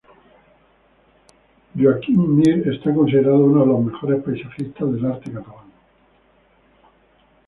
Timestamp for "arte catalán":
5.05-5.71